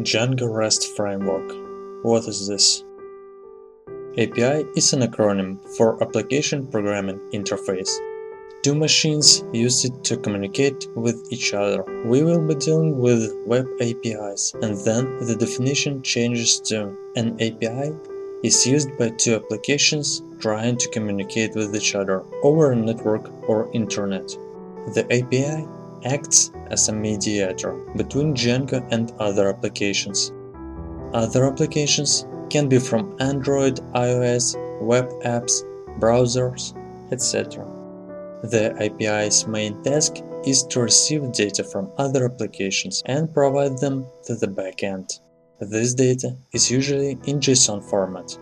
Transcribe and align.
Django 0.00 0.48
REST 0.48 0.94
Framework. 0.94 2.04
What 2.04 2.28
is 2.28 2.46
this? 2.46 2.84
API 4.16 4.64
is 4.76 4.92
an 4.92 5.00
acronym 5.00 5.58
for 5.76 6.00
Application 6.00 6.68
Programming 6.68 7.18
Interface. 7.32 7.90
Two 8.62 8.76
machines 8.76 9.42
use 9.52 9.84
it 9.84 10.04
to 10.04 10.16
communicate 10.16 10.86
with 10.94 11.20
each 11.32 11.52
other. 11.52 11.82
We 12.06 12.22
will 12.22 12.46
be 12.46 12.54
dealing 12.54 12.96
with 12.96 13.34
web 13.44 13.66
APIs, 13.80 14.54
and 14.62 14.76
then 14.84 15.18
the 15.26 15.34
definition 15.34 16.00
changes 16.02 16.60
to 16.66 16.96
an 17.16 17.34
API 17.42 17.92
is 18.44 18.64
used 18.64 18.96
by 18.98 19.08
two 19.08 19.34
applications 19.34 20.22
trying 20.38 20.76
to 20.76 20.88
communicate 20.90 21.56
with 21.56 21.74
each 21.74 21.96
other 21.96 22.22
over 22.44 22.70
a 22.70 22.76
network 22.76 23.32
or 23.48 23.68
internet. 23.72 24.28
The 24.94 25.04
API 25.10 25.66
acts 26.04 26.50
as 26.70 26.88
a 26.88 26.92
mediator 26.92 27.72
between 27.96 28.34
Django 28.34 28.86
and 28.90 29.12
other 29.18 29.48
applications. 29.48 30.32
Other 31.12 31.44
applications 31.44 32.26
can 32.50 32.68
be 32.68 32.78
from 32.78 33.16
Android, 33.20 33.76
iOS, 33.94 34.56
web 34.80 35.08
apps, 35.24 35.62
browsers, 35.98 36.74
etc. 37.12 37.64
The 38.42 38.74
API's 38.80 39.46
main 39.46 39.82
task 39.82 40.16
is 40.44 40.62
to 40.64 40.80
receive 40.80 41.32
data 41.32 41.64
from 41.64 41.90
other 41.98 42.24
applications 42.26 43.02
and 43.06 43.32
provide 43.32 43.78
them 43.78 44.06
to 44.24 44.34
the 44.34 44.46
backend. 44.46 45.20
This 45.60 45.94
data 45.94 46.36
is 46.52 46.70
usually 46.70 47.18
in 47.26 47.40
JSON 47.40 47.82
format. 47.82 48.38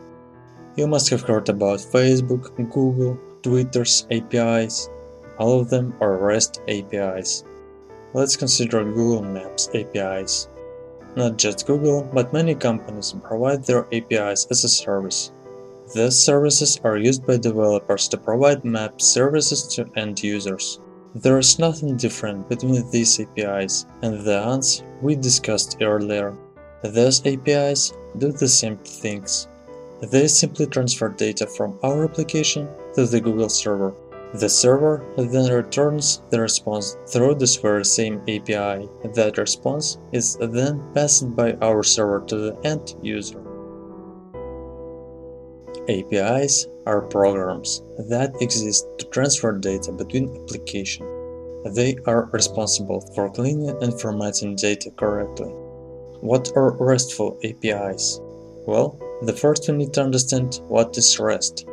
You 0.76 0.86
must 0.86 1.08
have 1.08 1.22
heard 1.22 1.48
about 1.48 1.78
Facebook, 1.78 2.54
Google, 2.70 3.18
Twitter's 3.42 4.06
APIs. 4.10 4.90
All 5.38 5.60
of 5.60 5.70
them 5.70 5.94
are 6.00 6.16
REST 6.16 6.60
APIs. 6.68 7.44
Let's 8.14 8.36
consider 8.36 8.82
Google 8.84 9.22
Maps 9.22 9.68
APIs. 9.74 10.48
Not 11.16 11.36
just 11.36 11.66
Google, 11.66 12.08
but 12.12 12.32
many 12.32 12.54
companies 12.54 13.14
provide 13.22 13.64
their 13.64 13.86
APIs 13.92 14.46
as 14.50 14.64
a 14.64 14.68
service. 14.68 15.32
These 15.94 16.18
services 16.18 16.80
are 16.82 16.96
used 16.96 17.26
by 17.26 17.36
developers 17.36 18.08
to 18.08 18.16
provide 18.16 18.64
map 18.64 19.00
services 19.00 19.62
to 19.74 19.88
end 19.96 20.22
users. 20.22 20.80
There 21.14 21.38
is 21.38 21.58
nothing 21.58 21.96
different 21.96 22.48
between 22.48 22.90
these 22.90 23.20
APIs 23.20 23.86
and 24.02 24.20
the 24.20 24.42
ones 24.44 24.82
we 25.00 25.14
discussed 25.14 25.76
earlier. 25.80 26.34
These 26.82 27.24
APIs 27.24 27.92
do 28.18 28.32
the 28.32 28.48
same 28.48 28.76
things. 28.78 29.48
They 30.02 30.28
simply 30.28 30.66
transfer 30.66 31.08
data 31.08 31.46
from 31.46 31.78
our 31.82 32.04
application 32.04 32.68
to 32.94 33.06
the 33.06 33.20
Google 33.20 33.48
server. 33.48 33.94
The 34.38 34.48
server 34.50 35.02
then 35.16 35.50
returns 35.50 36.20
the 36.30 36.40
response 36.40 36.96
through 37.06 37.36
this 37.36 37.56
very 37.56 37.84
same 37.84 38.20
API. 38.22 38.86
That 39.14 39.38
response 39.38 39.98
is 40.12 40.36
then 40.40 40.82
passed 40.92 41.34
by 41.34 41.52
our 41.62 41.82
server 41.82 42.22
to 42.26 42.36
the 42.36 42.56
end 42.64 42.96
user. 43.00 43.40
APIs 45.88 46.66
are 46.86 47.02
programs 47.02 47.82
that 48.10 48.34
exist 48.42 48.86
to 48.98 49.06
transfer 49.06 49.52
data 49.52 49.92
between 49.92 50.36
applications. 50.36 51.08
They 51.74 51.96
are 52.06 52.28
responsible 52.32 53.00
for 53.14 53.30
cleaning 53.30 53.70
and 53.82 53.98
formatting 54.00 54.56
data 54.56 54.90
correctly. 54.90 55.52
What 56.20 56.52
are 56.56 56.72
RESTful 56.72 57.38
APIs? 57.42 58.20
Well, 58.66 58.98
the 59.22 59.32
first 59.32 59.68
we 59.68 59.76
need 59.76 59.94
to 59.94 60.02
understand 60.02 60.60
what 60.68 60.98
is 60.98 61.18
REST. 61.18 61.64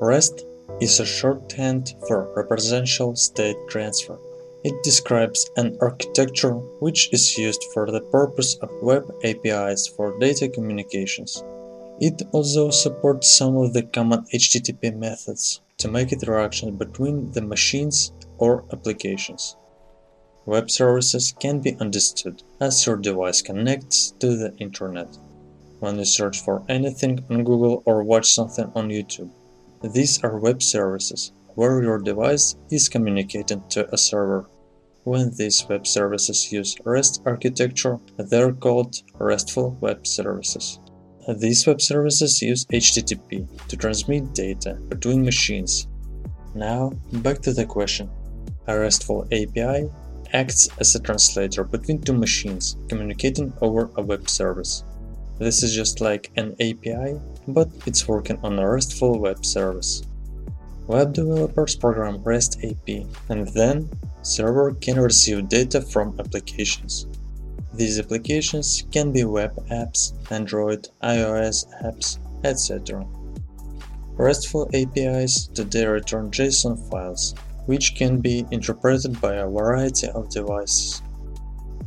REST 0.00 0.44
is 0.80 1.00
a 1.00 1.06
shorthand 1.06 1.94
for 2.08 2.32
representational 2.36 3.16
state 3.16 3.56
transfer. 3.68 4.18
It 4.64 4.82
describes 4.82 5.50
an 5.56 5.76
architecture 5.80 6.54
which 6.80 7.12
is 7.12 7.36
used 7.36 7.62
for 7.74 7.90
the 7.90 8.00
purpose 8.00 8.56
of 8.62 8.70
web 8.82 9.12
APIs 9.22 9.86
for 9.86 10.18
data 10.18 10.48
communications. 10.48 11.44
It 12.00 12.22
also 12.32 12.70
supports 12.70 13.28
some 13.28 13.56
of 13.56 13.72
the 13.72 13.82
common 13.82 14.24
HTTP 14.32 14.96
methods 14.96 15.60
to 15.78 15.88
make 15.88 16.12
interactions 16.12 16.76
between 16.76 17.30
the 17.32 17.42
machines 17.42 18.12
or 18.38 18.64
applications. 18.72 19.56
Web 20.46 20.70
services 20.70 21.32
can 21.38 21.60
be 21.60 21.76
understood 21.78 22.42
as 22.60 22.84
your 22.84 22.96
device 22.96 23.42
connects 23.42 24.10
to 24.18 24.36
the 24.36 24.54
internet. 24.56 25.08
When 25.80 25.98
you 25.98 26.04
search 26.04 26.40
for 26.40 26.62
anything 26.68 27.24
on 27.30 27.44
Google 27.44 27.82
or 27.86 28.02
watch 28.02 28.32
something 28.32 28.72
on 28.74 28.88
YouTube, 28.88 29.30
these 29.92 30.22
are 30.24 30.38
web 30.38 30.62
services 30.62 31.32
where 31.54 31.82
your 31.82 31.98
device 31.98 32.56
is 32.70 32.88
communicating 32.88 33.62
to 33.68 33.92
a 33.92 33.98
server. 33.98 34.48
When 35.04 35.30
these 35.36 35.66
web 35.68 35.86
services 35.86 36.50
use 36.50 36.76
REST 36.84 37.22
architecture, 37.26 37.98
they're 38.16 38.52
called 38.52 39.02
RESTful 39.18 39.76
Web 39.80 40.06
Services. 40.06 40.80
These 41.38 41.66
web 41.66 41.80
services 41.80 42.40
use 42.40 42.64
HTTP 42.66 43.46
to 43.68 43.76
transmit 43.76 44.34
data 44.34 44.74
between 44.88 45.24
machines. 45.24 45.86
Now, 46.54 46.92
back 47.12 47.40
to 47.40 47.52
the 47.52 47.66
question. 47.66 48.10
A 48.66 48.78
RESTful 48.78 49.26
API 49.32 49.90
acts 50.32 50.68
as 50.80 50.94
a 50.94 51.00
translator 51.00 51.64
between 51.64 52.00
two 52.00 52.14
machines 52.14 52.76
communicating 52.88 53.52
over 53.60 53.90
a 53.96 54.02
web 54.02 54.28
service. 54.28 54.84
This 55.38 55.64
is 55.64 55.74
just 55.74 56.00
like 56.00 56.30
an 56.36 56.52
API, 56.60 57.18
but 57.48 57.68
it's 57.86 58.06
working 58.06 58.38
on 58.44 58.56
a 58.58 58.70
RESTful 58.70 59.18
web 59.18 59.44
service. 59.44 60.02
Web 60.86 61.12
developers 61.12 61.74
program 61.74 62.22
REST 62.22 62.58
API, 62.62 63.06
and 63.28 63.48
then 63.48 63.90
server 64.22 64.72
can 64.74 65.00
receive 65.00 65.48
data 65.48 65.80
from 65.80 66.14
applications. 66.20 67.06
These 67.72 67.98
applications 67.98 68.84
can 68.92 69.10
be 69.10 69.24
web 69.24 69.56
apps, 69.70 70.12
Android, 70.30 70.88
iOS 71.02 71.66
apps, 71.82 72.18
etc. 72.44 73.04
RESTful 74.16 74.70
APIs 74.72 75.48
today 75.48 75.86
return 75.86 76.30
JSON 76.30 76.78
files, 76.88 77.34
which 77.66 77.96
can 77.96 78.20
be 78.20 78.46
interpreted 78.52 79.20
by 79.20 79.34
a 79.34 79.48
variety 79.48 80.08
of 80.10 80.30
devices. 80.30 81.02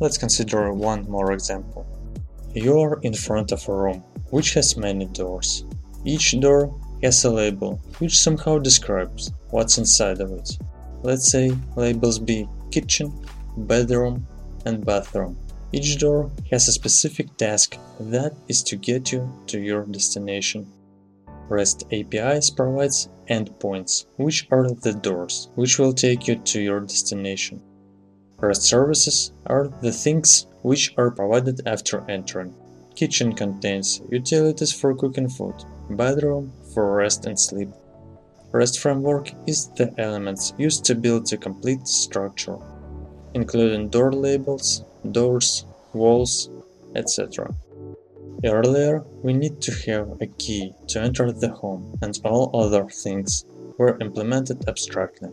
Let's 0.01 0.17
consider 0.17 0.73
one 0.73 1.09
more 1.09 1.31
example. 1.31 1.85
You 2.57 2.79
are 2.79 2.99
in 3.03 3.13
front 3.13 3.51
of 3.51 3.69
a 3.69 3.71
room, 3.71 4.03
which 4.31 4.55
has 4.55 4.75
many 4.75 5.05
doors. 5.05 5.63
Each 6.03 6.37
door 6.39 6.73
has 7.03 7.23
a 7.23 7.29
label, 7.29 7.79
which 7.99 8.17
somehow 8.17 8.57
describes 8.57 9.31
what's 9.51 9.77
inside 9.77 10.21
of 10.21 10.31
it. 10.31 10.57
Let's 11.03 11.29
say 11.29 11.55
labels 11.75 12.17
be 12.17 12.49
kitchen, 12.71 13.13
bedroom, 13.57 14.25
and 14.65 14.83
bathroom. 14.83 15.37
Each 15.71 15.99
door 15.99 16.31
has 16.49 16.67
a 16.67 16.71
specific 16.71 17.37
task 17.37 17.77
that 17.99 18.33
is 18.47 18.63
to 18.63 18.75
get 18.75 19.11
you 19.11 19.31
to 19.45 19.59
your 19.59 19.85
destination. 19.85 20.65
REST 21.49 21.83
APIs 21.91 22.49
provides 22.49 23.09
endpoints, 23.29 24.07
which 24.15 24.47
are 24.49 24.67
the 24.67 24.93
doors, 24.93 25.49
which 25.53 25.77
will 25.77 25.93
take 25.93 26.27
you 26.27 26.37
to 26.37 26.59
your 26.59 26.79
destination. 26.79 27.61
REST 28.39 28.61
services 28.61 29.31
are 29.47 29.67
the 29.81 29.91
things 29.91 30.45
which 30.61 30.93
are 30.95 31.09
provided 31.09 31.67
after 31.67 32.07
entering. 32.07 32.53
Kitchen 32.95 33.33
contains 33.33 34.01
utilities 34.11 34.71
for 34.71 34.93
cooking 34.93 35.27
food, 35.27 35.55
bedroom 35.89 36.53
for 36.73 36.95
rest 36.95 37.25
and 37.25 37.39
sleep. 37.39 37.69
REST 38.51 38.79
framework 38.79 39.31
is 39.47 39.69
the 39.69 39.91
elements 39.97 40.53
used 40.59 40.85
to 40.85 40.93
build 40.93 41.33
a 41.33 41.37
complete 41.37 41.87
structure, 41.87 42.57
including 43.33 43.89
door 43.89 44.11
labels, 44.11 44.83
doors, 45.11 45.65
walls, 45.93 46.51
etc. 46.95 47.53
Earlier, 48.45 49.03
we 49.23 49.33
need 49.33 49.61
to 49.61 49.71
have 49.91 50.21
a 50.21 50.27
key 50.27 50.73
to 50.89 51.01
enter 51.01 51.31
the 51.31 51.49
home, 51.49 51.97
and 52.03 52.19
all 52.23 52.51
other 52.53 52.85
things 52.85 53.45
were 53.79 53.97
implemented 53.99 54.69
abstractly. 54.69 55.29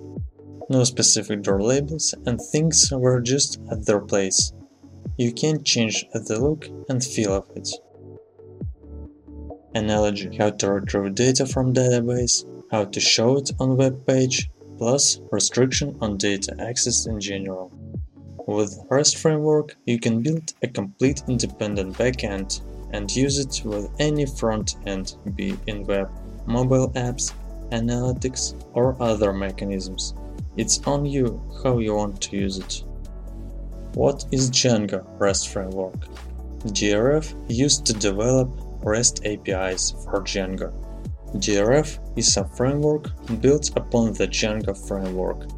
No 0.71 0.83
specific 0.85 1.43
door 1.43 1.61
labels 1.63 2.15
and 2.25 2.41
things 2.41 2.91
were 2.91 3.21
just 3.21 3.61
at 3.71 3.85
their 3.85 4.01
place. 4.01 4.53
You 5.19 5.31
can't 5.33 5.65
change 5.65 6.07
the 6.13 6.41
look 6.41 6.69
and 6.89 7.05
feel 7.05 7.35
of 7.35 7.51
it. 7.55 7.69
Analogy 9.75 10.35
how 10.37 10.51
to 10.51 10.73
retrieve 10.73 11.15
data 11.15 11.45
from 11.45 11.75
database, 11.75 12.45
how 12.71 12.85
to 12.85 12.99
show 12.99 13.37
it 13.37 13.51
on 13.61 13.77
web 13.77 14.07
page, 14.07 14.51
plus 14.79 15.21
restriction 15.31 15.99
on 16.01 16.17
data 16.17 16.57
access 16.59 17.07
in 17.07 17.21
general. 17.21 17.71
With 18.47 18.79
REST 18.91 19.19
framework, 19.19 19.77
you 19.85 19.99
can 19.99 20.23
build 20.23 20.55
a 20.63 20.69
complete 20.69 21.23
independent 21.29 21.99
backend 21.99 22.63
and 22.93 23.15
use 23.15 23.39
it 23.39 23.63
with 23.65 23.91
any 23.99 24.25
front 24.25 24.77
end, 24.87 25.17
be 25.35 25.59
in 25.67 25.85
web, 25.85 26.11
mobile 26.47 26.91
apps, 26.93 27.33
analytics, 27.71 28.55
or 28.73 28.97
other 29.01 29.33
mechanisms. 29.33 30.15
It's 30.57 30.81
on 30.87 31.05
you 31.05 31.43
how 31.63 31.79
you 31.79 31.95
want 31.95 32.21
to 32.23 32.37
use 32.37 32.59
it. 32.59 32.85
What 33.95 34.25
is 34.31 34.51
Django 34.51 35.05
REST 35.19 35.49
framework? 35.49 35.97
DRF 36.67 37.35
used 37.49 37.85
to 37.87 37.93
develop 37.93 38.51
REST 38.83 39.25
APIs 39.25 39.93
for 40.05 40.21
Django. 40.23 40.73
DRF 41.37 41.99
is 42.17 42.37
a 42.37 42.45
framework 42.45 43.11
built 43.41 43.71
upon 43.77 44.13
the 44.13 44.29
Django 44.29 44.77
framework. 44.89 45.49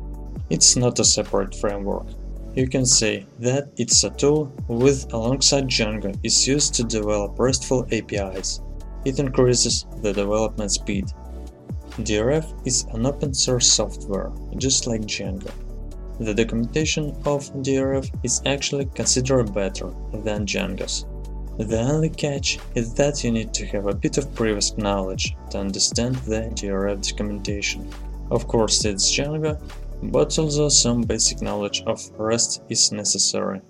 It's 0.49 0.77
not 0.77 0.99
a 0.99 1.05
separate 1.05 1.55
framework, 1.55 2.07
You 2.57 2.67
can 2.67 2.87
say 2.87 3.27
that 3.41 3.69
it's 3.77 4.03
a 4.03 4.09
tool 4.09 4.51
with 4.67 5.13
alongside 5.13 5.69
Django 5.69 6.19
is 6.23 6.49
used 6.49 6.73
to 6.75 6.85
develop 6.85 7.39
RESTful 7.39 7.87
APIs. 7.93 8.63
It 9.05 9.19
increases 9.19 9.85
the 10.01 10.15
development 10.15 10.73
speed. 10.73 11.05
DRF 11.99 12.67
is 12.67 12.85
an 12.93 13.07
open 13.07 13.33
source 13.33 13.73
software, 13.73 14.31
just 14.57 14.87
like 14.87 15.03
Django. 15.03 15.51
The 16.19 16.35
documentation 16.35 17.11
of 17.25 17.53
DRF 17.63 18.11
is 18.23 18.43
actually 18.47 18.87
considered 18.95 19.55
better 19.55 19.93
than 20.13 20.47
Django's. 20.47 21.07
The 21.59 21.81
only 21.81 22.11
catch 22.11 22.59
is 22.75 22.93
that 22.95 23.25
you 23.25 23.33
need 23.33 23.55
to 23.55 23.67
have 23.67 23.87
a 23.87 23.95
bit 23.95 24.19
of 24.19 24.35
previous 24.35 24.77
knowledge 24.77 25.35
to 25.51 25.59
understand 25.59 26.17
the 26.17 26.51
DRF 26.55 27.09
documentation. 27.11 27.89
Of 28.31 28.47
course, 28.47 28.85
it's 28.85 29.11
Django, 29.11 29.59
but 30.03 30.39
also 30.39 30.69
some 30.69 31.03
basic 31.03 31.41
knowledge 31.41 31.83
of 31.87 32.01
REST 32.19 32.63
is 32.69 32.93
necessary. 32.93 33.61